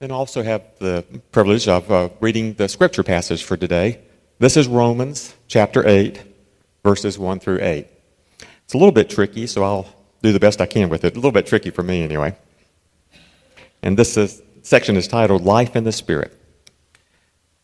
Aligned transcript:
and 0.00 0.12
also 0.12 0.42
have 0.42 0.62
the 0.78 1.04
privilege 1.32 1.68
of 1.68 1.90
uh, 1.90 2.10
reading 2.20 2.52
the 2.54 2.68
scripture 2.68 3.02
passage 3.02 3.42
for 3.42 3.56
today. 3.56 3.98
This 4.38 4.56
is 4.58 4.68
Romans 4.68 5.34
chapter 5.48 5.88
8, 5.88 6.22
verses 6.84 7.18
1 7.18 7.40
through 7.40 7.60
8. 7.62 7.86
It's 8.64 8.74
a 8.74 8.76
little 8.76 8.92
bit 8.92 9.08
tricky, 9.08 9.46
so 9.46 9.64
I'll 9.64 9.88
do 10.22 10.32
the 10.32 10.40
best 10.40 10.60
I 10.60 10.66
can 10.66 10.90
with 10.90 11.04
it. 11.04 11.14
A 11.14 11.16
little 11.16 11.32
bit 11.32 11.46
tricky 11.46 11.70
for 11.70 11.82
me, 11.82 12.02
anyway. 12.02 12.36
And 13.82 13.98
this 13.98 14.18
is, 14.18 14.42
section 14.62 14.96
is 14.96 15.08
titled 15.08 15.44
Life 15.44 15.74
in 15.74 15.84
the 15.84 15.92
Spirit. 15.92 16.38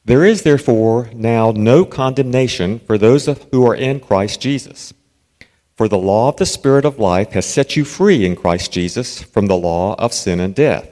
There 0.06 0.24
is 0.24 0.40
therefore 0.42 1.10
now 1.12 1.50
no 1.50 1.84
condemnation 1.84 2.78
for 2.78 2.96
those 2.96 3.26
who 3.26 3.66
are 3.66 3.74
in 3.74 4.00
Christ 4.00 4.40
Jesus. 4.40 4.94
For 5.76 5.86
the 5.86 5.98
law 5.98 6.30
of 6.30 6.36
the 6.36 6.46
Spirit 6.46 6.86
of 6.86 6.98
life 6.98 7.32
has 7.32 7.44
set 7.44 7.76
you 7.76 7.84
free 7.84 8.24
in 8.24 8.36
Christ 8.36 8.72
Jesus 8.72 9.22
from 9.22 9.48
the 9.48 9.56
law 9.56 9.94
of 9.96 10.14
sin 10.14 10.40
and 10.40 10.54
death. 10.54 10.91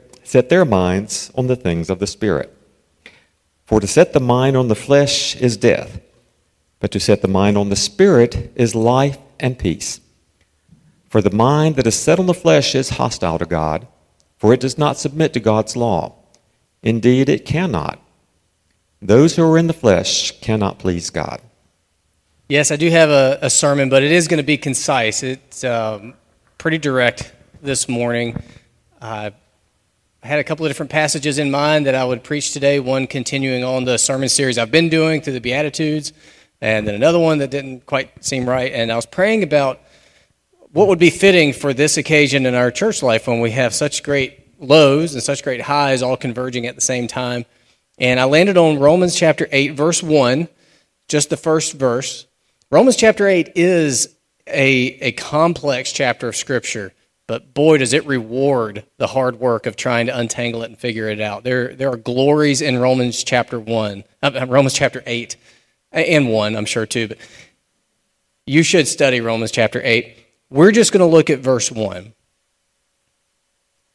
set 0.23 0.49
their 0.49 0.65
minds 0.65 1.31
on 1.35 1.47
the 1.47 1.55
things 1.55 1.89
of 1.89 1.99
the 1.99 2.07
Spirit. 2.07 2.55
For 3.65 3.79
to 3.79 3.87
set 3.87 4.13
the 4.13 4.19
mind 4.19 4.57
on 4.57 4.67
the 4.67 4.75
flesh 4.75 5.35
is 5.35 5.57
death, 5.57 6.01
but 6.79 6.91
to 6.91 6.99
set 6.99 7.21
the 7.21 7.27
mind 7.27 7.57
on 7.57 7.69
the 7.69 7.75
Spirit 7.75 8.51
is 8.55 8.75
life 8.75 9.17
and 9.39 9.57
peace. 9.57 10.01
For 11.09 11.21
the 11.21 11.31
mind 11.31 11.75
that 11.75 11.87
is 11.87 11.95
set 11.95 12.19
on 12.19 12.25
the 12.25 12.33
flesh 12.33 12.75
is 12.75 12.91
hostile 12.91 13.39
to 13.39 13.45
God, 13.45 13.87
for 14.37 14.53
it 14.53 14.59
does 14.59 14.77
not 14.77 14.97
submit 14.97 15.33
to 15.33 15.39
God's 15.39 15.75
law. 15.75 16.15
Indeed, 16.83 17.29
it 17.29 17.45
cannot. 17.45 17.99
Those 19.01 19.35
who 19.35 19.43
are 19.43 19.57
in 19.57 19.67
the 19.67 19.73
flesh 19.73 20.39
cannot 20.41 20.79
please 20.79 21.09
God. 21.09 21.41
Yes, 22.47 22.71
I 22.71 22.75
do 22.75 22.89
have 22.89 23.09
a, 23.09 23.39
a 23.41 23.49
sermon, 23.49 23.89
but 23.89 24.03
it 24.03 24.11
is 24.11 24.27
going 24.27 24.37
to 24.37 24.43
be 24.43 24.57
concise. 24.57 25.23
It's 25.23 25.63
um, 25.63 26.13
pretty 26.57 26.77
direct 26.77 27.33
this 27.61 27.87
morning. 27.87 28.41
Uh, 29.01 29.31
I 30.23 30.27
had 30.27 30.37
a 30.37 30.43
couple 30.43 30.67
of 30.67 30.69
different 30.69 30.91
passages 30.91 31.39
in 31.39 31.49
mind 31.49 31.87
that 31.87 31.95
I 31.95 32.05
would 32.05 32.23
preach 32.23 32.53
today. 32.53 32.79
One 32.79 33.07
continuing 33.07 33.63
on 33.63 33.85
the 33.85 33.97
sermon 33.97 34.29
series 34.29 34.59
I've 34.59 34.69
been 34.69 34.87
doing 34.87 35.19
through 35.19 35.33
the 35.33 35.41
Beatitudes, 35.41 36.13
and 36.61 36.87
then 36.87 36.93
another 36.93 37.17
one 37.17 37.39
that 37.39 37.49
didn't 37.49 37.87
quite 37.87 38.23
seem 38.23 38.47
right. 38.47 38.71
And 38.71 38.91
I 38.91 38.95
was 38.95 39.07
praying 39.07 39.41
about 39.41 39.81
what 40.73 40.87
would 40.87 40.99
be 40.99 41.09
fitting 41.09 41.53
for 41.53 41.73
this 41.73 41.97
occasion 41.97 42.45
in 42.45 42.53
our 42.53 42.69
church 42.69 43.01
life 43.01 43.25
when 43.25 43.39
we 43.39 43.49
have 43.51 43.73
such 43.73 44.03
great 44.03 44.47
lows 44.59 45.15
and 45.15 45.23
such 45.23 45.43
great 45.43 45.61
highs 45.61 46.03
all 46.03 46.17
converging 46.17 46.67
at 46.67 46.75
the 46.75 46.81
same 46.81 47.07
time. 47.07 47.43
And 47.97 48.19
I 48.19 48.25
landed 48.25 48.57
on 48.57 48.77
Romans 48.77 49.15
chapter 49.15 49.47
8, 49.51 49.69
verse 49.69 50.03
1, 50.03 50.47
just 51.07 51.31
the 51.31 51.37
first 51.37 51.73
verse. 51.73 52.27
Romans 52.69 52.95
chapter 52.95 53.27
8 53.27 53.53
is 53.55 54.15
a, 54.45 54.99
a 55.01 55.11
complex 55.13 55.91
chapter 55.91 56.27
of 56.27 56.35
Scripture. 56.35 56.93
But 57.31 57.53
boy, 57.53 57.77
does 57.77 57.93
it 57.93 58.05
reward 58.05 58.83
the 58.97 59.07
hard 59.07 59.39
work 59.39 59.65
of 59.65 59.77
trying 59.77 60.07
to 60.07 60.17
untangle 60.17 60.63
it 60.63 60.65
and 60.65 60.77
figure 60.77 61.07
it 61.07 61.21
out. 61.21 61.45
There, 61.45 61.73
there 61.73 61.89
are 61.89 61.95
glories 61.95 62.61
in 62.61 62.77
Romans 62.77 63.23
chapter 63.23 63.57
1, 63.57 64.03
uh, 64.21 64.45
Romans 64.49 64.73
chapter 64.73 65.01
8, 65.05 65.37
and 65.93 66.29
1, 66.29 66.57
I'm 66.57 66.65
sure 66.65 66.85
too. 66.85 67.07
But 67.07 67.19
you 68.45 68.63
should 68.63 68.85
study 68.85 69.21
Romans 69.21 69.49
chapter 69.49 69.79
8. 69.81 70.13
We're 70.49 70.73
just 70.73 70.91
going 70.91 70.99
to 70.99 71.05
look 71.05 71.29
at 71.29 71.39
verse 71.39 71.71
1. 71.71 72.11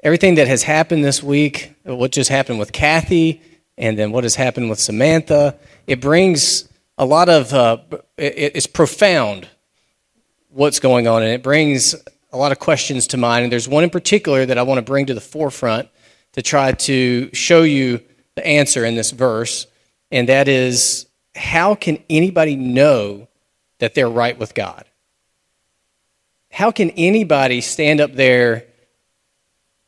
Everything 0.02 0.36
that 0.36 0.48
has 0.48 0.62
happened 0.62 1.04
this 1.04 1.22
week, 1.22 1.74
what 1.84 2.12
just 2.12 2.30
happened 2.30 2.58
with 2.58 2.72
Kathy, 2.72 3.42
and 3.76 3.98
then 3.98 4.12
what 4.12 4.24
has 4.24 4.36
happened 4.36 4.70
with 4.70 4.80
Samantha, 4.80 5.58
it 5.86 6.00
brings 6.00 6.70
a 6.96 7.04
lot 7.04 7.28
of, 7.28 7.52
uh, 7.52 7.76
it, 8.16 8.52
it's 8.54 8.66
profound 8.66 9.46
what's 10.48 10.80
going 10.80 11.06
on, 11.06 11.22
and 11.22 11.32
it 11.32 11.42
brings 11.42 11.94
a 12.36 12.38
lot 12.38 12.52
of 12.52 12.58
questions 12.58 13.06
to 13.08 13.16
mind, 13.16 13.44
and 13.44 13.52
there's 13.52 13.66
one 13.66 13.82
in 13.82 13.90
particular 13.90 14.44
that 14.44 14.58
I 14.58 14.62
want 14.62 14.78
to 14.78 14.82
bring 14.82 15.06
to 15.06 15.14
the 15.14 15.20
forefront 15.20 15.88
to 16.32 16.42
try 16.42 16.72
to 16.72 17.30
show 17.32 17.62
you 17.62 18.00
the 18.34 18.46
answer 18.46 18.84
in 18.84 18.94
this 18.94 19.10
verse, 19.10 19.66
and 20.12 20.28
that 20.28 20.46
is 20.46 21.06
how 21.34 21.74
can 21.74 21.98
anybody 22.10 22.54
know 22.54 23.28
that 23.78 23.94
they're 23.94 24.08
right 24.08 24.38
with 24.38 24.54
God? 24.54 24.84
How 26.50 26.70
can 26.70 26.90
anybody 26.90 27.62
stand 27.62 28.00
up 28.00 28.12
there 28.12 28.66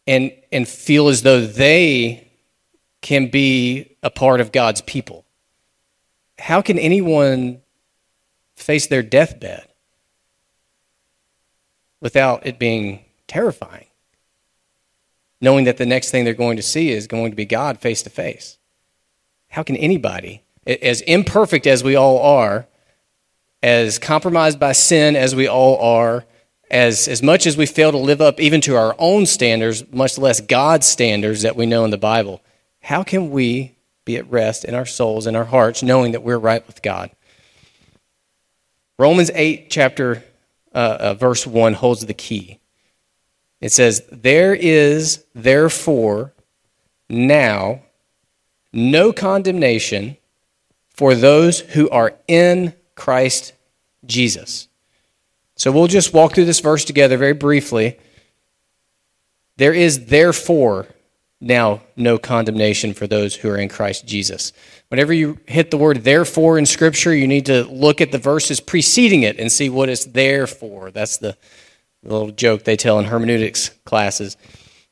and, 0.06 0.32
and 0.50 0.66
feel 0.66 1.08
as 1.08 1.22
though 1.22 1.47
they 1.47 2.28
can 3.03 3.28
be 3.31 3.97
a 4.03 4.10
part 4.10 4.41
of 4.41 4.53
God's 4.53 4.81
people? 4.81 5.26
How 6.38 6.62
can 6.62 6.78
anyone 6.78 7.60
face 8.56 8.87
their 8.87 9.03
deathbed 9.03 9.69
without 12.00 12.47
it 12.47 12.59
being 12.59 13.04
terrifying. 13.26 13.86
Knowing 15.41 15.64
that 15.64 15.76
the 15.76 15.86
next 15.86 16.10
thing 16.10 16.25
they're 16.25 16.34
going 16.34 16.56
to 16.56 16.62
see 16.62 16.91
is 16.91 17.06
going 17.06 17.31
to 17.31 17.36
be 17.36 17.44
God 17.44 17.78
face 17.78 18.03
to 18.03 18.10
face. 18.10 18.59
How 19.48 19.62
can 19.62 19.76
anybody, 19.76 20.42
as 20.66 21.00
imperfect 21.03 21.66
as 21.66 21.84
we 21.84 21.97
all 21.97 22.20
are, 22.20 22.66
as 23.62 23.98
compromised 23.98 24.60
by 24.60 24.72
sin 24.72 25.16
as 25.16 25.34
we 25.34 25.48
all 25.48 25.78
are, 25.81 26.25
as, 26.70 27.08
as 27.08 27.22
much 27.22 27.47
as 27.47 27.56
we 27.56 27.66
fail 27.66 27.91
to 27.92 27.98
live 27.98 28.20
up 28.20 28.41
even 28.41 28.60
to 28.62 28.76
our 28.76 28.94
own 28.98 29.26
standards, 29.26 29.84
much 29.92 30.19
less 30.19 30.41
God's 30.41 30.87
standards 30.87 31.42
that 31.42 31.56
we 31.56 31.66
know 31.66 31.84
in 31.84 31.91
the 31.91 31.98
Bible, 31.98 32.42
how 32.82 33.03
can 33.03 33.31
we 33.31 33.76
be 34.04 34.16
at 34.16 34.31
rest 34.31 34.64
in 34.64 34.75
our 34.75 34.87
souls 34.87 35.26
and 35.26 35.37
our 35.37 35.44
hearts 35.44 35.82
knowing 35.82 36.12
that 36.12 36.22
we're 36.22 36.38
right 36.38 36.66
with 36.66 36.82
God? 36.82 37.10
Romans 38.98 39.31
8, 39.34 39.70
chapter 39.70 40.25
uh, 40.78 40.96
uh, 41.00 41.14
verse 41.14 41.44
1 41.44 41.72
holds 41.72 42.06
the 42.06 42.14
key. 42.14 42.60
It 43.60 43.72
says, 43.72 44.00
There 44.12 44.54
is 44.54 45.24
therefore 45.34 46.34
now 47.08 47.82
no 48.72 49.12
condemnation 49.12 50.16
for 50.88 51.16
those 51.16 51.58
who 51.58 51.90
are 51.90 52.14
in 52.28 52.74
Christ 52.94 53.54
Jesus. 54.06 54.68
So 55.56 55.72
we'll 55.72 55.88
just 55.88 56.14
walk 56.14 56.34
through 56.34 56.44
this 56.44 56.60
verse 56.60 56.84
together 56.84 57.16
very 57.16 57.34
briefly. 57.34 57.98
There 59.56 59.74
is 59.74 60.06
therefore 60.06 60.86
now 61.41 61.82
no 61.97 62.19
condemnation 62.19 62.94
for 62.94 63.06
those 63.06 63.37
who 63.37 63.49
are 63.49 63.56
in 63.56 63.69
Christ 63.69 64.06
Jesus. 64.06 64.53
Whenever 64.88 65.12
you 65.12 65.38
hit 65.47 65.71
the 65.71 65.78
word 65.78 65.99
therefore 66.04 66.59
in 66.59 66.66
Scripture, 66.66 67.15
you 67.15 67.28
need 67.28 67.47
to 67.47 67.65
look 67.65 68.00
at 68.00 68.10
the 68.10 68.19
verses 68.19 68.60
preceding 68.60 69.22
it 69.22 69.38
and 69.38 69.50
see 69.50 69.69
what 69.69 69.88
it's 69.88 70.04
there 70.06 70.47
for. 70.47 70.91
That's 70.91 71.19
the 71.19 71.37
little 72.03 72.31
joke 72.31 72.65
they 72.65 72.76
tell 72.76 72.99
in 72.99 73.04
hermeneutics 73.04 73.71
classes. 73.84 74.37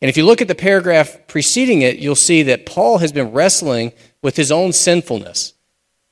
And 0.00 0.08
if 0.08 0.16
you 0.16 0.24
look 0.24 0.42
at 0.42 0.48
the 0.48 0.54
paragraph 0.54 1.26
preceding 1.26 1.82
it, 1.82 1.98
you'll 1.98 2.14
see 2.14 2.42
that 2.44 2.66
Paul 2.66 2.98
has 2.98 3.12
been 3.12 3.32
wrestling 3.32 3.92
with 4.22 4.36
his 4.36 4.52
own 4.52 4.72
sinfulness. 4.72 5.54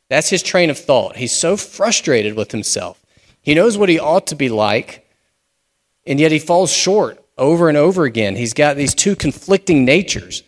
That's 0.09 0.31
his 0.31 0.43
train 0.43 0.71
of 0.71 0.78
thought. 0.78 1.16
He's 1.16 1.33
so 1.33 1.56
frustrated 1.56 2.34
with 2.34 2.53
himself. 2.53 3.05
He 3.41 3.55
knows 3.55 3.77
what 3.77 3.89
he 3.89 3.99
ought 3.99 4.27
to 4.28 4.37
be 4.37 4.49
like, 4.49 5.06
and 6.06 6.19
yet 6.19 6.33
he 6.33 6.39
falls 6.39 6.72
short 6.72 7.23
over 7.37 7.69
and 7.69 7.77
over 7.77 8.05
again. 8.05 8.37
He's 8.37 8.55
got 8.55 8.77
these 8.77 8.95
two 8.95 9.17
conflicting 9.17 9.84
natures. 9.84 10.43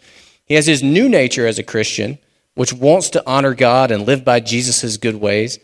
He 0.45 0.55
has 0.55 0.67
his 0.67 0.83
new 0.83 1.09
nature 1.09 1.47
as 1.47 1.59
a 1.59 1.65
Christian, 1.65 2.19
which 2.55 2.73
wants 2.73 3.11
to 3.11 3.23
honor 3.27 3.55
God 3.55 3.91
and 3.91 4.07
live 4.07 4.25
by 4.25 4.41
Jesus' 4.41 4.97
good 4.97 5.17
ways. 5.17 5.59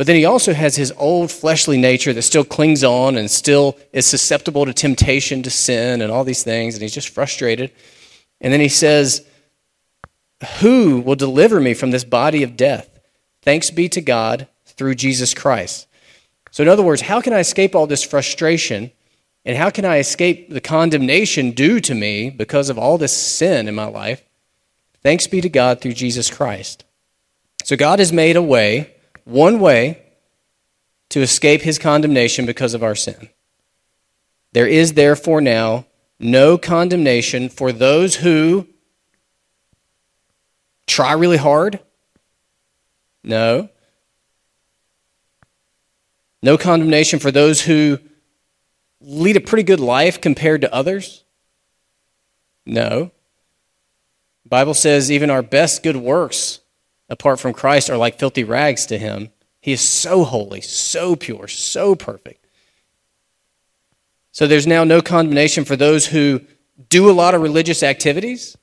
But 0.00 0.06
then 0.06 0.16
he 0.16 0.24
also 0.24 0.54
has 0.54 0.76
his 0.76 0.92
old 0.96 1.30
fleshly 1.30 1.76
nature 1.76 2.14
that 2.14 2.22
still 2.22 2.44
clings 2.44 2.82
on 2.82 3.18
and 3.18 3.30
still 3.30 3.76
is 3.92 4.06
susceptible 4.06 4.64
to 4.64 4.72
temptation, 4.72 5.42
to 5.42 5.50
sin, 5.50 6.00
and 6.00 6.10
all 6.10 6.24
these 6.24 6.42
things, 6.42 6.74
and 6.74 6.80
he's 6.80 6.94
just 6.94 7.10
frustrated. 7.10 7.70
And 8.40 8.50
then 8.50 8.60
he 8.60 8.70
says, 8.70 9.26
Who 10.60 11.00
will 11.00 11.16
deliver 11.16 11.60
me 11.60 11.74
from 11.74 11.90
this 11.90 12.04
body 12.04 12.42
of 12.42 12.56
death? 12.56 12.98
Thanks 13.42 13.70
be 13.70 13.90
to 13.90 14.00
God 14.00 14.48
through 14.64 14.94
Jesus 14.94 15.34
Christ. 15.34 15.86
So, 16.50 16.62
in 16.62 16.68
other 16.70 16.82
words, 16.82 17.02
how 17.02 17.20
can 17.20 17.34
I 17.34 17.40
escape 17.40 17.74
all 17.74 17.86
this 17.86 18.02
frustration 18.02 18.92
and 19.44 19.56
how 19.56 19.70
can 19.70 19.84
I 19.84 19.98
escape 19.98 20.50
the 20.50 20.60
condemnation 20.60 21.52
due 21.52 21.80
to 21.80 21.94
me 21.94 22.30
because 22.30 22.68
of 22.68 22.78
all 22.78 22.98
this 22.98 23.16
sin 23.16 23.68
in 23.68 23.74
my 23.74 23.86
life? 23.86 24.22
Thanks 25.02 25.26
be 25.26 25.40
to 25.40 25.48
God 25.48 25.80
through 25.80 25.94
Jesus 25.94 26.30
Christ. 26.30 26.84
So 27.64 27.76
God 27.76 27.98
has 27.98 28.12
made 28.12 28.36
a 28.36 28.42
way, 28.42 28.94
one 29.24 29.60
way, 29.60 30.02
to 31.10 31.20
escape 31.20 31.62
his 31.62 31.78
condemnation 31.78 32.46
because 32.46 32.74
of 32.74 32.82
our 32.82 32.94
sin. 32.94 33.30
There 34.52 34.66
is 34.66 34.94
therefore 34.94 35.40
now 35.40 35.86
no 36.18 36.58
condemnation 36.58 37.48
for 37.48 37.72
those 37.72 38.16
who 38.16 38.66
try 40.86 41.12
really 41.12 41.36
hard? 41.36 41.80
No. 43.22 43.70
No 46.42 46.58
condemnation 46.58 47.18
for 47.18 47.30
those 47.30 47.62
who 47.62 47.98
lead 49.00 49.36
a 49.36 49.40
pretty 49.40 49.62
good 49.62 49.80
life 49.80 50.20
compared 50.20 50.60
to 50.62 50.74
others? 50.74 51.24
No. 52.66 53.10
The 54.44 54.48
Bible 54.48 54.74
says 54.74 55.10
even 55.10 55.30
our 55.30 55.42
best 55.42 55.82
good 55.82 55.96
works 55.96 56.60
apart 57.08 57.40
from 57.40 57.52
Christ 57.52 57.90
are 57.90 57.96
like 57.96 58.18
filthy 58.18 58.44
rags 58.44 58.86
to 58.86 58.98
him. 58.98 59.30
He 59.60 59.72
is 59.72 59.80
so 59.80 60.24
holy, 60.24 60.60
so 60.60 61.16
pure, 61.16 61.48
so 61.48 61.94
perfect. 61.94 62.46
So 64.32 64.46
there's 64.46 64.66
now 64.66 64.84
no 64.84 65.02
condemnation 65.02 65.64
for 65.64 65.76
those 65.76 66.06
who 66.06 66.40
do 66.88 67.10
a 67.10 67.12
lot 67.12 67.34
of 67.34 67.42
religious 67.42 67.82
activities, 67.82 68.56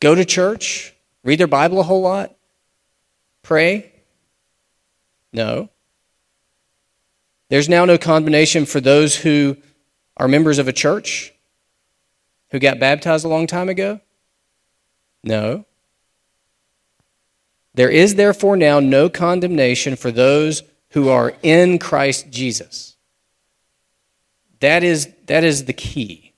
go 0.00 0.14
to 0.14 0.24
church, 0.24 0.94
read 1.24 1.40
their 1.40 1.46
Bible 1.46 1.80
a 1.80 1.82
whole 1.82 2.02
lot, 2.02 2.36
pray. 3.42 3.92
No. 5.32 5.70
There's 7.48 7.68
now 7.68 7.84
no 7.84 7.98
condemnation 7.98 8.66
for 8.66 8.80
those 8.80 9.16
who 9.16 9.56
are 10.16 10.28
members 10.28 10.58
of 10.58 10.68
a 10.68 10.72
church 10.72 11.32
who 12.50 12.58
got 12.58 12.78
baptized 12.78 13.24
a 13.24 13.28
long 13.28 13.46
time 13.46 13.68
ago? 13.68 14.00
No. 15.22 15.64
There 17.74 17.90
is 17.90 18.14
therefore 18.16 18.56
now 18.56 18.80
no 18.80 19.08
condemnation 19.08 19.96
for 19.96 20.10
those 20.10 20.62
who 20.90 21.08
are 21.08 21.34
in 21.42 21.78
Christ 21.78 22.30
Jesus. 22.30 22.96
That 24.60 24.82
is, 24.82 25.08
that 25.26 25.44
is 25.44 25.66
the 25.66 25.72
key. 25.72 26.32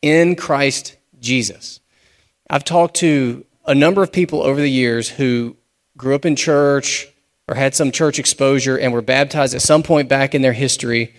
In 0.00 0.34
Christ 0.34 0.96
Jesus. 1.20 1.78
I've 2.50 2.64
talked 2.64 2.96
to 2.96 3.44
a 3.64 3.74
number 3.74 4.02
of 4.02 4.10
people 4.10 4.42
over 4.42 4.60
the 4.60 4.70
years 4.70 5.08
who 5.08 5.56
grew 5.96 6.16
up 6.16 6.24
in 6.24 6.34
church 6.34 7.11
or 7.48 7.54
had 7.54 7.74
some 7.74 7.90
church 7.90 8.18
exposure 8.18 8.78
and 8.78 8.92
were 8.92 9.02
baptized 9.02 9.54
at 9.54 9.62
some 9.62 9.82
point 9.82 10.08
back 10.08 10.34
in 10.34 10.42
their 10.42 10.52
history, 10.52 11.14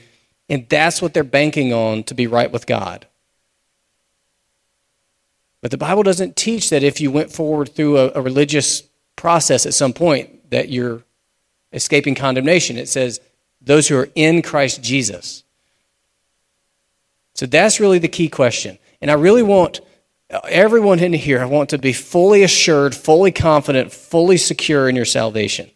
and 0.49 0.67
that's 0.69 1.01
what 1.01 1.13
they're 1.13 1.23
banking 1.23 1.73
on 1.73 2.03
to 2.03 2.13
be 2.13 2.27
right 2.27 2.51
with 2.51 2.65
God. 2.65 3.07
But 5.61 5.71
the 5.71 5.77
Bible 5.77 6.03
doesn't 6.03 6.35
teach 6.35 6.69
that 6.69 6.83
if 6.83 6.99
you 6.99 7.09
went 7.09 7.31
forward 7.31 7.73
through 7.73 7.97
a, 7.97 8.11
a 8.15 8.21
religious 8.21 8.83
process 9.15 9.65
at 9.65 9.73
some 9.73 9.93
point 9.93 10.49
that 10.49 10.69
you're 10.69 11.03
escaping 11.71 12.15
condemnation. 12.15 12.77
It 12.77 12.89
says 12.89 13.19
those 13.61 13.87
who 13.87 13.97
are 13.97 14.09
in 14.15 14.41
Christ 14.41 14.83
Jesus. 14.83 15.43
So 17.35 17.45
that's 17.45 17.79
really 17.79 17.99
the 17.99 18.07
key 18.07 18.29
question. 18.29 18.77
And 19.01 19.09
I 19.09 19.15
really 19.15 19.43
want 19.43 19.81
everyone 20.29 20.99
in 20.99 21.13
here, 21.13 21.41
I 21.41 21.45
want 21.45 21.69
to 21.69 21.77
be 21.77 21.93
fully 21.93 22.43
assured, 22.43 22.95
fully 22.95 23.31
confident, 23.31 23.91
fully 23.91 24.37
secure 24.37 24.89
in 24.89 24.95
your 24.95 25.05
salvation. 25.05 25.69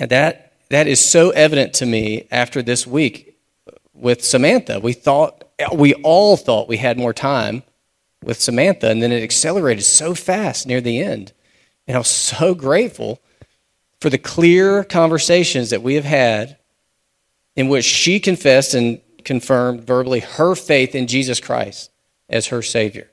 And 0.00 0.10
that, 0.10 0.52
that 0.70 0.86
is 0.86 1.00
so 1.00 1.30
evident 1.30 1.74
to 1.74 1.86
me 1.86 2.26
after 2.30 2.62
this 2.62 2.86
week 2.86 3.36
with 3.92 4.24
Samantha. 4.24 4.80
We 4.80 4.92
thought, 4.92 5.44
we 5.74 5.94
all 5.94 6.36
thought 6.36 6.68
we 6.68 6.78
had 6.78 6.98
more 6.98 7.12
time 7.12 7.62
with 8.22 8.40
Samantha, 8.40 8.88
and 8.88 9.02
then 9.02 9.12
it 9.12 9.22
accelerated 9.22 9.84
so 9.84 10.14
fast 10.14 10.66
near 10.66 10.80
the 10.80 11.00
end. 11.00 11.32
And 11.86 11.96
I'm 11.96 12.04
so 12.04 12.54
grateful 12.54 13.20
for 14.00 14.10
the 14.10 14.18
clear 14.18 14.84
conversations 14.84 15.70
that 15.70 15.82
we 15.82 15.94
have 15.94 16.04
had 16.04 16.56
in 17.54 17.68
which 17.68 17.84
she 17.84 18.18
confessed 18.18 18.74
and 18.74 19.00
confirmed 19.24 19.82
verbally 19.82 20.20
her 20.20 20.54
faith 20.54 20.94
in 20.94 21.06
Jesus 21.06 21.40
Christ 21.40 21.90
as 22.28 22.46
her 22.46 22.62
Savior. 22.62 23.10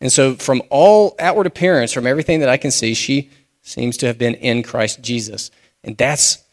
And 0.00 0.12
so, 0.12 0.34
from 0.34 0.62
all 0.68 1.14
outward 1.18 1.46
appearance, 1.46 1.92
from 1.92 2.06
everything 2.06 2.40
that 2.40 2.48
I 2.48 2.58
can 2.58 2.70
see, 2.70 2.92
she 2.92 3.30
seems 3.62 3.96
to 3.98 4.06
have 4.06 4.18
been 4.18 4.34
in 4.34 4.62
Christ 4.62 5.00
Jesus. 5.00 5.50
And 5.86 5.96
that's, 5.96 6.44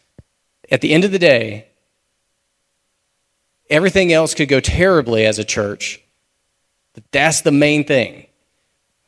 at 0.72 0.82
the 0.82 0.94
end 0.94 1.04
of 1.04 1.12
the 1.12 1.20
day, 1.20 1.68
everything 3.70 4.14
else 4.14 4.36
could 4.36 4.48
go 4.48 4.60
terribly 4.60 5.26
as 5.26 5.40
a 5.40 5.44
church, 5.44 6.02
but 6.94 7.04
that's 7.12 7.42
the 7.42 7.52
main 7.52 7.84
thing. 7.84 8.28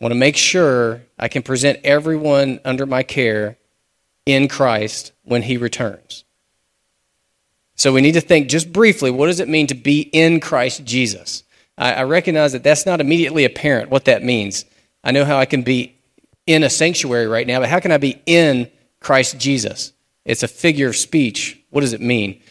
I 0.02 0.04
want 0.04 0.12
to 0.12 0.20
make 0.20 0.36
sure 0.36 1.04
I 1.18 1.28
can 1.28 1.44
present 1.44 1.80
everyone 1.84 2.60
under 2.66 2.86
my 2.86 3.04
care 3.04 3.58
in 4.26 4.48
Christ 4.48 5.14
when 5.24 5.44
he 5.44 5.58
returns. 5.58 6.26
So 7.76 7.94
we 7.94 8.02
need 8.02 8.14
to 8.14 8.22
think 8.22 8.50
just 8.50 8.74
briefly 8.74 9.12
what 9.12 9.28
does 9.28 9.40
it 9.40 9.48
mean 9.48 9.68
to 9.68 9.76
be 9.76 10.02
in 10.02 10.40
Christ 10.40 10.84
Jesus? 10.86 11.44
I, 11.78 11.94
I 11.94 12.04
recognize 12.04 12.54
that 12.54 12.64
that's 12.64 12.86
not 12.86 13.00
immediately 13.00 13.46
apparent 13.46 13.92
what 13.92 14.06
that 14.06 14.24
means. 14.24 14.66
I 15.04 15.12
know 15.12 15.26
how 15.26 15.38
I 15.38 15.46
can 15.46 15.62
be 15.62 15.96
in 16.48 16.64
a 16.64 16.70
sanctuary 16.70 17.28
right 17.28 17.46
now, 17.46 17.60
but 17.60 17.70
how 17.70 17.80
can 17.80 17.92
I 17.92 17.98
be 17.98 18.22
in 18.26 18.72
Christ 19.00 19.38
Jesus? 19.38 19.94
It's 20.26 20.44
a 20.44 20.48
figure 20.48 20.90
of 20.90 20.96
speech. 20.96 21.62
What 21.70 21.82
does 21.82 21.94
it 21.94 22.02
mean? 22.02 22.42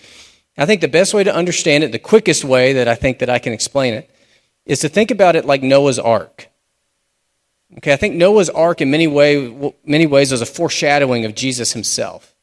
I 0.56 0.66
think 0.66 0.80
the 0.80 0.88
best 0.88 1.12
way 1.12 1.24
to 1.24 1.34
understand 1.34 1.82
it, 1.82 1.92
the 1.92 1.98
quickest 1.98 2.44
way 2.44 2.72
that 2.74 2.86
I 2.86 2.94
think 2.94 3.18
that 3.18 3.28
I 3.28 3.40
can 3.40 3.52
explain 3.52 3.94
it, 3.94 4.08
is 4.64 4.78
to 4.80 4.88
think 4.88 5.10
about 5.10 5.36
it 5.36 5.44
like 5.44 5.62
Noah's 5.62 5.98
ark. 5.98 6.48
Okay, 7.78 7.92
I 7.92 7.96
think 7.96 8.14
Noah's 8.14 8.50
ark 8.50 8.80
in 8.80 8.90
many, 8.90 9.08
way, 9.08 9.74
many 9.84 10.06
ways 10.06 10.30
was 10.30 10.40
a 10.40 10.46
foreshadowing 10.46 11.24
of 11.24 11.34
Jesus 11.34 11.72
himself. 11.72 12.34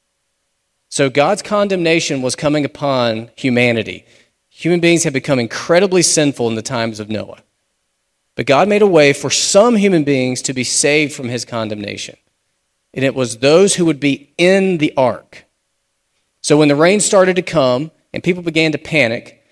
So 0.90 1.10
God's 1.10 1.42
condemnation 1.42 2.22
was 2.22 2.36
coming 2.36 2.66
upon 2.66 3.30
humanity. 3.38 4.06
Human 4.50 4.82
beings 4.82 5.06
had 5.06 5.14
become 5.14 5.40
incredibly 5.40 6.02
sinful 6.02 6.50
in 6.50 6.56
the 6.56 6.62
times 6.62 7.00
of 7.00 7.10
Noah. 7.10 7.44
But 8.36 8.46
God 8.46 8.68
made 8.68 8.82
a 8.82 8.88
way 8.88 9.14
for 9.14 9.30
some 9.30 9.78
human 9.78 10.04
beings 10.04 10.42
to 10.42 10.54
be 10.54 10.66
saved 10.66 11.14
from 11.14 11.30
his 11.30 11.46
condemnation. 11.46 12.18
And 12.94 13.06
it 13.06 13.16
was 13.16 13.38
those 13.38 13.76
who 13.76 13.86
would 13.86 14.00
be 14.00 14.34
in 14.38 14.78
the 14.78 14.94
ark. 14.98 15.46
So 16.42 16.58
when 16.58 16.68
the 16.68 16.76
rain 16.76 17.00
started 17.00 17.36
to 17.38 17.42
come 17.42 17.92
and 18.14 18.24
people 18.24 18.44
began 18.44 18.72
to 18.74 18.78
panic 18.78 19.44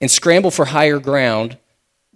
and 0.00 0.10
scramble 0.10 0.50
for 0.50 0.66
higher 0.66 0.98
ground, 0.98 1.58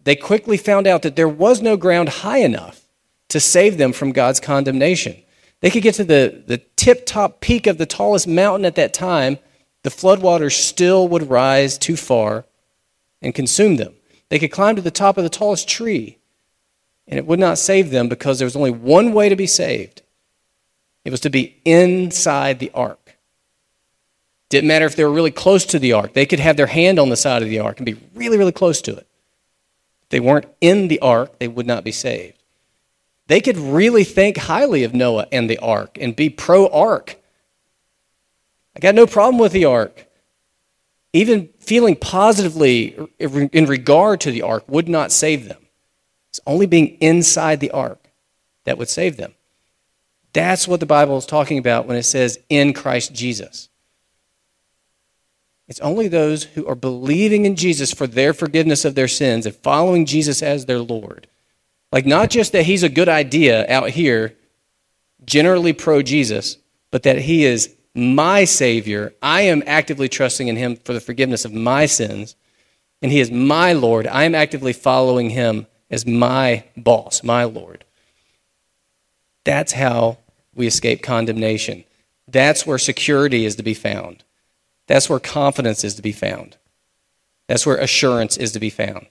they 0.03 0.17
quickly 0.17 0.57
found 0.57 0.87
out 0.87 1.03
that 1.03 1.17
there 1.17 1.29
was 1.29 1.61
no 1.61 1.77
ground 1.77 2.09
high 2.09 2.39
enough 2.39 2.87
to 3.29 3.41
save 3.41 3.79
them 3.79 3.93
from 3.93 4.13
God's 4.13 4.41
condemnation. 4.41 5.17
They 5.61 5.71
could 5.71 5.83
get 5.83 5.95
to 5.97 6.05
the, 6.05 6.43
the 6.47 6.59
tip 6.77 7.07
top 7.07 7.41
peak 7.41 7.67
of 7.67 7.79
the 7.79 7.87
tallest 7.87 8.27
mountain 8.27 8.65
at 8.65 8.77
that 8.77 8.95
time, 8.95 9.39
the 9.83 9.91
floodwaters 9.91 10.53
still 10.53 11.09
would 11.09 11.31
rise 11.31 11.79
too 11.79 11.97
far 11.97 12.45
and 13.23 13.35
consume 13.35 13.77
them. 13.77 13.95
They 14.29 14.39
could 14.39 14.53
climb 14.53 14.77
to 14.77 14.83
the 14.83 14.91
top 14.91 15.19
of 15.19 15.25
the 15.25 15.31
tallest 15.31 15.69
tree, 15.69 16.19
and 17.07 17.19
it 17.19 17.27
would 17.27 17.41
not 17.41 17.59
save 17.59 17.91
them 17.91 18.09
because 18.09 18.39
there 18.39 18.47
was 18.47 18.57
only 18.57 18.71
one 18.71 19.13
way 19.13 19.29
to 19.29 19.37
be 19.37 19.47
saved 19.47 20.03
it 21.05 21.11
was 21.11 21.21
to 21.21 21.31
be 21.31 21.61
inside 21.65 22.59
the 22.59 22.71
ark. 22.75 23.17
Didn't 24.49 24.69
matter 24.69 24.85
if 24.85 24.97
they 24.97 25.05
were 25.05 25.13
really 25.13 25.31
close 25.31 25.65
to 25.67 25.79
the 25.79 25.93
ark, 25.93 26.13
they 26.13 26.27
could 26.27 26.41
have 26.41 26.57
their 26.57 26.67
hand 26.67 26.99
on 26.99 27.09
the 27.09 27.17
side 27.17 27.43
of 27.43 27.49
the 27.49 27.61
ark 27.61 27.79
and 27.79 27.87
be 27.87 27.97
really, 28.15 28.37
really 28.37 28.53
close 28.53 28.83
to 28.83 28.93
it. 28.93 29.07
If 30.03 30.09
they 30.11 30.21
weren't 30.21 30.49
in 30.61 30.89
the 30.89 30.99
ark, 31.01 31.39
they 31.39 31.49
would 31.49 31.67
not 31.67 31.85
be 31.85 31.93
saved. 31.93 32.43
They 33.29 33.41
could 33.41 33.57
really 33.57 34.03
think 34.03 34.37
highly 34.37 34.83
of 34.83 34.93
Noah 34.93 35.29
and 35.31 35.49
the 35.49 35.59
ark 35.59 35.97
and 36.01 36.17
be 36.17 36.29
pro 36.29 36.67
ark. 36.67 37.17
I 38.77 38.81
got 38.81 38.97
no 38.97 39.07
problem 39.07 39.39
with 39.39 39.53
the 39.53 39.67
ark. 39.67 40.07
Even 41.13 41.49
feeling 41.61 41.95
positively 41.95 42.97
in 43.21 43.67
regard 43.67 44.21
to 44.23 44.33
the 44.33 44.43
ark 44.43 44.65
would 44.69 44.89
not 44.89 45.13
save 45.13 45.49
them. 45.49 45.65
It's 46.31 46.41
only 46.47 46.67
being 46.67 46.97
inside 47.01 47.61
the 47.61 47.71
ark 47.71 48.11
that 48.65 48.79
would 48.79 48.89
save 48.89 49.17
them. 49.17 49.35
That's 50.33 50.69
what 50.69 50.81
the 50.81 50.87
Bible 50.87 51.19
is 51.19 51.27
talking 51.27 51.59
about 51.59 51.87
when 51.87 51.97
it 51.97 52.05
says 52.05 52.39
in 52.49 52.73
Christ 52.73 53.13
Jesus. 53.13 53.69
It's 55.69 55.81
only 55.81 56.09
those 56.09 56.45
who 56.45 56.67
are 56.67 56.75
believing 56.75 57.47
in 57.47 57.57
Jesus 57.57 57.93
for 57.93 58.07
their 58.07 58.33
forgiveness 58.33 58.85
of 58.85 58.95
their 58.95 59.09
sins 59.09 59.47
and 59.47 59.55
following 59.55 60.05
Jesus 60.07 60.43
as 60.43 60.67
their 60.67 60.81
Lord 60.81 61.29
like, 61.93 62.07
not 62.07 62.31
just 62.31 62.53
that 62.53 62.65
he's 62.65 62.83
a 62.83 62.89
good 62.89 63.09
idea 63.09 63.67
out 63.69 63.91
here, 63.91 64.37
generally 65.25 65.73
pro 65.73 66.03
Jesus, 66.03 66.57
but 66.91 67.03
that 67.03 67.19
he 67.19 67.45
is 67.45 67.75
my 67.95 68.45
Savior. 68.45 69.13
I 69.21 69.43
am 69.43 69.63
actively 69.67 70.09
trusting 70.09 70.49
in 70.49 70.57
him 70.57 70.77
for 70.77 70.93
the 70.93 71.01
forgiveness 71.01 71.45
of 71.45 71.53
my 71.53 71.87
sins. 71.87 72.37
And 73.03 73.11
he 73.11 73.21
is 73.21 73.31
my 73.31 73.73
Lord. 73.73 74.07
I 74.07 74.25
am 74.25 74.35
actively 74.35 74.73
following 74.73 75.31
him 75.31 75.67
as 75.91 76.07
my 76.07 76.65
boss, 76.77 77.25
my 77.25 77.45
Lord. 77.45 77.85
That's 79.45 79.73
how 79.73 80.19
we 80.55 80.67
escape 80.67 81.03
condemnation. 81.03 81.85
That's 82.29 82.67
where 82.67 82.79
security 82.79 83.45
is 83.45 83.57
to 83.57 83.63
be 83.63 83.75
found. 83.75 84.25
That's 84.87 85.09
where 85.09 85.21
confidence 85.21 85.85
is 85.85 85.95
to 85.95 86.03
be 86.03 86.13
found. 86.13 86.57
That's 87.47 87.67
where 87.67 87.77
assurance 87.77 88.37
is 88.37 88.53
to 88.53 88.61
be 88.61 88.71
found 88.71 89.07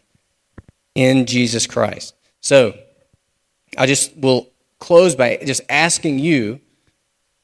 in 0.96 1.25
Jesus 1.25 1.67
Christ. 1.67 2.15
So, 2.41 2.77
I 3.77 3.86
just 3.86 4.15
will 4.17 4.50
close 4.79 5.15
by 5.15 5.38
just 5.46 5.62
asking 5.69 6.19
you, 6.19 6.60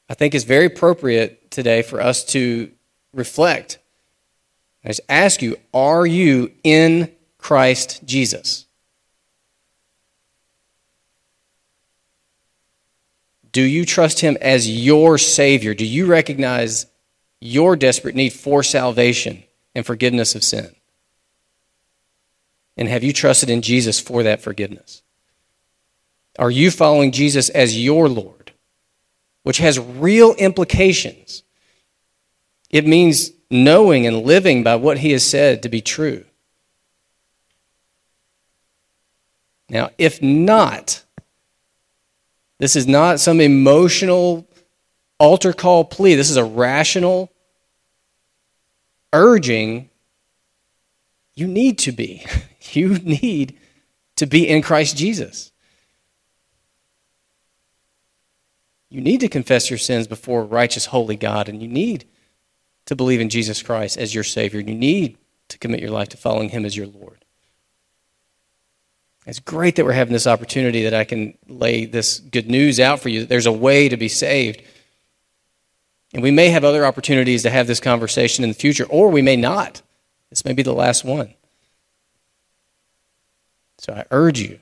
I 0.08 0.14
think 0.14 0.34
it's 0.34 0.44
very 0.44 0.66
appropriate 0.66 1.50
today 1.50 1.82
for 1.82 2.00
us 2.00 2.24
to 2.26 2.70
reflect. 3.12 3.78
I 4.84 4.88
just 4.88 5.00
ask 5.08 5.42
you, 5.42 5.56
are 5.74 6.06
you 6.06 6.52
in 6.62 7.12
Christ 7.38 8.02
Jesus? 8.04 8.65
Do 13.56 13.62
you 13.62 13.86
trust 13.86 14.20
him 14.20 14.36
as 14.42 14.68
your 14.68 15.16
Savior? 15.16 15.72
Do 15.72 15.86
you 15.86 16.04
recognize 16.04 16.84
your 17.40 17.74
desperate 17.74 18.14
need 18.14 18.34
for 18.34 18.62
salvation 18.62 19.44
and 19.74 19.86
forgiveness 19.86 20.34
of 20.34 20.44
sin? 20.44 20.76
And 22.76 22.86
have 22.86 23.02
you 23.02 23.14
trusted 23.14 23.48
in 23.48 23.62
Jesus 23.62 23.98
for 23.98 24.22
that 24.24 24.42
forgiveness? 24.42 25.00
Are 26.38 26.50
you 26.50 26.70
following 26.70 27.12
Jesus 27.12 27.48
as 27.48 27.82
your 27.82 28.10
Lord? 28.10 28.52
Which 29.42 29.56
has 29.56 29.78
real 29.78 30.34
implications. 30.34 31.42
It 32.68 32.86
means 32.86 33.30
knowing 33.50 34.06
and 34.06 34.26
living 34.26 34.64
by 34.64 34.76
what 34.76 34.98
he 34.98 35.12
has 35.12 35.24
said 35.24 35.62
to 35.62 35.70
be 35.70 35.80
true. 35.80 36.26
Now, 39.70 39.92
if 39.96 40.20
not, 40.20 41.05
this 42.58 42.76
is 42.76 42.86
not 42.86 43.20
some 43.20 43.40
emotional 43.40 44.46
altar 45.18 45.52
call 45.52 45.84
plea. 45.84 46.14
This 46.14 46.30
is 46.30 46.36
a 46.36 46.44
rational 46.44 47.30
urging. 49.12 49.90
You 51.34 51.46
need 51.46 51.78
to 51.78 51.92
be. 51.92 52.24
You 52.72 52.94
need 52.94 53.56
to 54.16 54.26
be 54.26 54.48
in 54.48 54.60
Christ 54.60 54.96
Jesus. 54.96 55.52
You 58.88 59.00
need 59.00 59.20
to 59.20 59.28
confess 59.28 59.70
your 59.70 59.78
sins 59.78 60.06
before 60.06 60.44
righteous, 60.44 60.86
holy 60.86 61.16
God, 61.16 61.48
and 61.48 61.62
you 61.62 61.68
need 61.68 62.06
to 62.86 62.96
believe 62.96 63.20
in 63.20 63.28
Jesus 63.28 63.62
Christ 63.62 63.98
as 63.98 64.14
your 64.14 64.24
Savior. 64.24 64.60
You 64.60 64.74
need 64.74 65.18
to 65.48 65.58
commit 65.58 65.80
your 65.80 65.90
life 65.90 66.08
to 66.08 66.16
following 66.16 66.48
Him 66.48 66.64
as 66.64 66.76
your 66.76 66.86
Lord. 66.86 67.25
It's 69.26 69.40
great 69.40 69.74
that 69.76 69.84
we're 69.84 69.92
having 69.92 70.12
this 70.12 70.28
opportunity 70.28 70.84
that 70.84 70.94
I 70.94 71.04
can 71.04 71.36
lay 71.48 71.84
this 71.84 72.20
good 72.20 72.48
news 72.48 72.78
out 72.78 73.00
for 73.00 73.08
you 73.08 73.20
that 73.20 73.28
there's 73.28 73.46
a 73.46 73.52
way 73.52 73.88
to 73.88 73.96
be 73.96 74.08
saved. 74.08 74.62
And 76.14 76.22
we 76.22 76.30
may 76.30 76.50
have 76.50 76.64
other 76.64 76.86
opportunities 76.86 77.42
to 77.42 77.50
have 77.50 77.66
this 77.66 77.80
conversation 77.80 78.44
in 78.44 78.50
the 78.50 78.54
future, 78.54 78.84
or 78.84 79.10
we 79.10 79.22
may 79.22 79.34
not. 79.34 79.82
This 80.30 80.44
may 80.44 80.52
be 80.52 80.62
the 80.62 80.72
last 80.72 81.04
one. 81.04 81.34
So 83.78 83.92
I 83.92 84.04
urge 84.10 84.40
you 84.40 84.60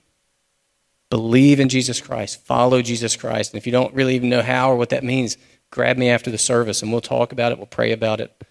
believe 1.11 1.61
in 1.61 1.68
Jesus 1.68 2.00
Christ, 2.00 2.44
follow 2.44 2.83
Jesus 2.83 3.14
Christ. 3.14 3.52
And 3.52 3.59
if 3.59 3.66
you 3.66 3.73
don't 3.73 3.94
really 3.94 4.16
even 4.16 4.30
know 4.30 4.42
how 4.42 4.73
or 4.73 4.76
what 4.76 4.88
that 4.88 5.04
means, 5.04 5.37
grab 5.71 5.97
me 5.97 6.09
after 6.09 6.30
the 6.30 6.38
service 6.38 6.83
and 6.83 6.90
we'll 6.90 7.00
talk 7.00 7.30
about 7.30 7.52
it, 7.52 7.59
we'll 7.59 7.66
pray 7.66 7.92
about 7.92 8.21
it, 8.21 8.42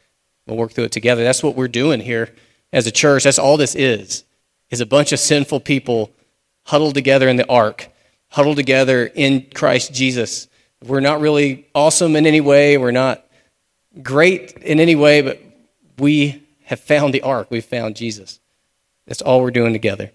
we'll 0.45 0.55
work 0.55 0.71
through 0.71 0.85
it 0.85 0.91
together. 0.93 1.23
That's 1.23 1.43
what 1.43 1.57
we're 1.57 1.67
doing 1.67 1.99
here 1.99 2.33
as 2.71 2.87
a 2.87 2.91
church. 2.91 3.25
That's 3.25 3.39
all 3.39 3.57
this 3.57 3.75
is 3.75 4.23
is 4.73 4.81
a 4.81 4.87
bunch 4.87 5.11
of 5.11 5.19
sinful 5.19 5.59
people 5.59 6.11
huddled 6.63 6.95
together 6.95 7.29
in 7.29 7.35
the 7.35 7.47
ark, 7.47 7.89
huddled 8.29 8.57
together 8.57 9.05
in 9.05 9.45
Christ 9.53 9.93
Jesus. 9.93 10.47
We're 10.83 10.99
not 10.99 11.21
really 11.21 11.67
awesome 11.75 12.15
in 12.15 12.25
any 12.25 12.41
way, 12.41 12.79
we're 12.79 12.89
not 12.89 13.23
great 14.01 14.53
in 14.53 14.79
any 14.79 14.95
way, 14.95 15.21
but 15.21 15.39
we 15.99 16.41
have 16.63 16.79
found 16.79 17.13
the 17.13 17.21
ark. 17.21 17.51
We've 17.51 17.63
found 17.63 17.95
Jesus. 17.95 18.39
That's 19.05 19.21
all 19.21 19.41
we're 19.41 19.51
doing 19.51 19.73
together. 19.73 20.11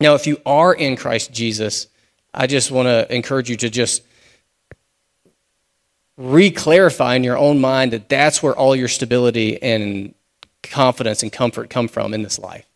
Now, 0.00 0.16
if 0.16 0.26
you 0.26 0.38
are 0.44 0.74
in 0.74 0.94
Christ 0.94 1.32
Jesus, 1.32 1.86
I 2.34 2.46
just 2.46 2.70
want 2.70 2.88
to 2.88 3.10
encourage 3.10 3.48
you 3.48 3.56
to 3.56 3.70
just 3.70 4.02
re-clarify 6.18 7.14
in 7.14 7.24
your 7.24 7.38
own 7.38 7.58
mind 7.58 7.94
that 7.94 8.10
that's 8.10 8.42
where 8.42 8.54
all 8.54 8.76
your 8.76 8.88
stability 8.88 9.62
and 9.62 10.14
confidence 10.62 11.22
and 11.22 11.32
comfort 11.32 11.70
come 11.70 11.88
from 11.88 12.12
in 12.12 12.22
this 12.22 12.38
life. 12.38 12.66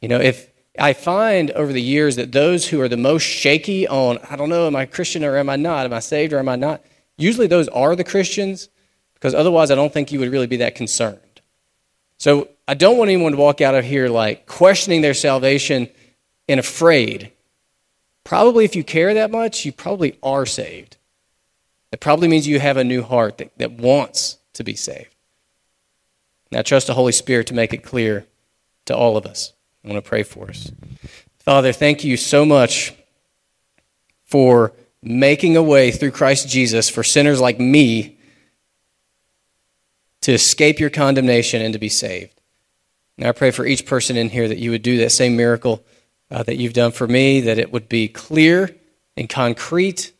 You 0.00 0.08
know, 0.08 0.20
if 0.20 0.50
I 0.78 0.92
find 0.92 1.50
over 1.52 1.72
the 1.72 1.82
years 1.82 2.16
that 2.16 2.32
those 2.32 2.68
who 2.68 2.80
are 2.80 2.88
the 2.88 2.96
most 2.96 3.22
shaky 3.22 3.88
on, 3.88 4.18
I 4.30 4.36
don't 4.36 4.48
know, 4.48 4.66
am 4.66 4.76
I 4.76 4.86
Christian 4.86 5.24
or 5.24 5.36
am 5.36 5.50
I 5.50 5.56
not? 5.56 5.86
Am 5.86 5.92
I 5.92 5.98
saved 5.98 6.32
or 6.32 6.38
am 6.38 6.48
I 6.48 6.56
not? 6.56 6.82
Usually 7.16 7.48
those 7.48 7.68
are 7.68 7.96
the 7.96 8.04
Christians 8.04 8.68
because 9.14 9.34
otherwise 9.34 9.70
I 9.70 9.74
don't 9.74 9.92
think 9.92 10.12
you 10.12 10.20
would 10.20 10.30
really 10.30 10.46
be 10.46 10.58
that 10.58 10.76
concerned. 10.76 11.18
So 12.18 12.48
I 12.66 12.74
don't 12.74 12.96
want 12.96 13.10
anyone 13.10 13.32
to 13.32 13.38
walk 13.38 13.60
out 13.60 13.74
of 13.74 13.84
here 13.84 14.08
like 14.08 14.46
questioning 14.46 15.00
their 15.00 15.14
salvation 15.14 15.88
and 16.48 16.60
afraid. 16.60 17.32
Probably 18.22 18.64
if 18.64 18.76
you 18.76 18.84
care 18.84 19.14
that 19.14 19.30
much, 19.30 19.64
you 19.64 19.72
probably 19.72 20.18
are 20.22 20.46
saved. 20.46 20.96
It 21.90 22.00
probably 22.00 22.28
means 22.28 22.46
you 22.46 22.60
have 22.60 22.76
a 22.76 22.84
new 22.84 23.02
heart 23.02 23.38
that, 23.38 23.56
that 23.58 23.72
wants 23.72 24.38
to 24.54 24.64
be 24.64 24.74
saved. 24.74 25.14
Now 26.52 26.62
trust 26.62 26.86
the 26.86 26.94
Holy 26.94 27.12
Spirit 27.12 27.46
to 27.48 27.54
make 27.54 27.72
it 27.72 27.82
clear 27.82 28.26
to 28.86 28.96
all 28.96 29.16
of 29.16 29.26
us. 29.26 29.52
I 29.84 29.88
want 29.88 30.02
to 30.04 30.08
pray 30.08 30.22
for 30.22 30.48
us. 30.48 30.70
Father, 31.38 31.72
thank 31.72 32.04
you 32.04 32.16
so 32.16 32.44
much 32.44 32.94
for 34.24 34.72
making 35.02 35.56
a 35.56 35.62
way 35.62 35.90
through 35.90 36.10
Christ 36.10 36.48
Jesus 36.48 36.88
for 36.88 37.02
sinners 37.02 37.40
like 37.40 37.58
me 37.58 38.18
to 40.22 40.32
escape 40.32 40.80
your 40.80 40.90
condemnation 40.90 41.62
and 41.62 41.72
to 41.72 41.78
be 41.78 41.88
saved. 41.88 42.40
Now 43.16 43.30
I 43.30 43.32
pray 43.32 43.50
for 43.50 43.64
each 43.64 43.86
person 43.86 44.16
in 44.16 44.28
here 44.28 44.48
that 44.48 44.58
you 44.58 44.70
would 44.70 44.82
do 44.82 44.98
that 44.98 45.12
same 45.12 45.36
miracle 45.36 45.84
uh, 46.30 46.42
that 46.42 46.56
you've 46.56 46.74
done 46.74 46.92
for 46.92 47.06
me, 47.06 47.40
that 47.42 47.58
it 47.58 47.72
would 47.72 47.88
be 47.88 48.08
clear 48.08 48.74
and 49.16 49.28
concrete, 49.28 50.12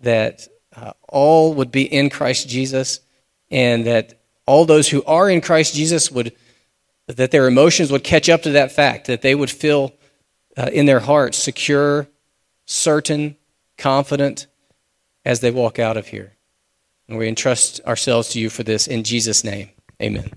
that 0.00 0.48
uh, 0.74 0.92
all 1.08 1.54
would 1.54 1.70
be 1.70 1.82
in 1.82 2.10
Christ 2.10 2.48
Jesus, 2.48 3.00
and 3.50 3.86
that 3.86 4.20
all 4.46 4.64
those 4.64 4.88
who 4.88 5.04
are 5.04 5.30
in 5.30 5.40
Christ 5.40 5.74
Jesus 5.74 6.10
would 6.10 6.34
that 7.06 7.30
their 7.30 7.46
emotions 7.46 7.92
would 7.92 8.04
catch 8.04 8.28
up 8.28 8.42
to 8.42 8.50
that 8.50 8.72
fact, 8.72 9.06
that 9.06 9.22
they 9.22 9.34
would 9.34 9.50
feel 9.50 9.92
uh, 10.56 10.70
in 10.72 10.86
their 10.86 11.00
hearts 11.00 11.38
secure, 11.38 12.06
certain, 12.64 13.36
confident 13.76 14.46
as 15.24 15.40
they 15.40 15.50
walk 15.50 15.78
out 15.78 15.96
of 15.96 16.08
here. 16.08 16.32
And 17.08 17.18
we 17.18 17.28
entrust 17.28 17.80
ourselves 17.86 18.30
to 18.30 18.40
you 18.40 18.48
for 18.48 18.62
this 18.62 18.86
in 18.86 19.04
Jesus' 19.04 19.44
name. 19.44 19.70
Amen. 20.00 20.30